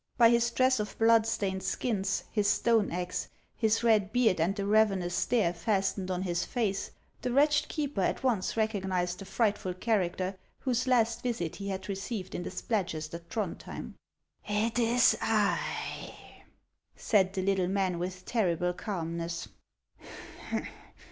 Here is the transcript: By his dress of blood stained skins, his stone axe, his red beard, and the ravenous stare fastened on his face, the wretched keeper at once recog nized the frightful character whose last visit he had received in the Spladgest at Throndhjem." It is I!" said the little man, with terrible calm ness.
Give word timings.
By 0.17 0.31
his 0.31 0.49
dress 0.49 0.79
of 0.79 0.97
blood 0.97 1.27
stained 1.27 1.61
skins, 1.61 2.23
his 2.31 2.47
stone 2.47 2.89
axe, 2.89 3.27
his 3.55 3.83
red 3.83 4.11
beard, 4.11 4.41
and 4.41 4.55
the 4.55 4.65
ravenous 4.65 5.13
stare 5.13 5.53
fastened 5.53 6.09
on 6.09 6.23
his 6.23 6.43
face, 6.43 6.89
the 7.21 7.31
wretched 7.31 7.67
keeper 7.67 8.01
at 8.01 8.23
once 8.23 8.53
recog 8.55 8.83
nized 8.85 9.17
the 9.19 9.25
frightful 9.25 9.75
character 9.75 10.35
whose 10.61 10.87
last 10.87 11.21
visit 11.21 11.57
he 11.57 11.69
had 11.69 11.87
received 11.87 12.33
in 12.33 12.41
the 12.41 12.49
Spladgest 12.49 13.13
at 13.13 13.29
Throndhjem." 13.29 13.93
It 14.65 14.79
is 14.79 15.19
I!" 15.21 16.15
said 16.95 17.33
the 17.33 17.43
little 17.43 17.67
man, 17.67 17.99
with 17.99 18.25
terrible 18.25 18.73
calm 18.73 19.17
ness. 19.17 19.49